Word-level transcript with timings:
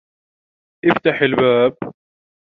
افتح 0.85 1.21
الباب. 1.21 1.77